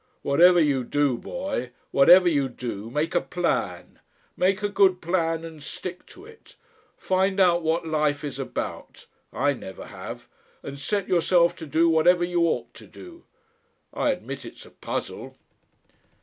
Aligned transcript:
"Whatever 0.23 0.59
you 0.59 0.83
do, 0.83 1.15
boy, 1.15 1.69
whatever 1.91 2.27
you 2.27 2.49
do, 2.49 2.89
make 2.89 3.13
a 3.13 3.21
Plan. 3.21 3.99
Make 4.35 4.63
a 4.63 4.67
good 4.69 4.99
Plan 4.99 5.45
and 5.45 5.61
stick 5.61 6.07
to 6.07 6.25
it. 6.25 6.55
Find 6.97 7.39
out 7.39 7.61
what 7.61 7.85
life 7.85 8.23
is 8.23 8.39
about 8.39 9.05
I 9.31 9.53
never 9.53 9.85
have 9.85 10.27
and 10.63 10.79
set 10.79 11.07
yourself 11.07 11.55
to 11.57 11.67
do 11.67 11.87
whatever 11.87 12.23
you 12.23 12.45
ought 12.47 12.73
to 12.73 12.87
do. 12.87 13.25
I 13.93 14.09
admit 14.09 14.43
it's 14.43 14.65
a 14.65 14.71
puzzle.... 14.71 15.37